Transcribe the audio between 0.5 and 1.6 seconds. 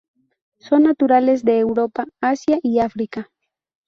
Son naturales de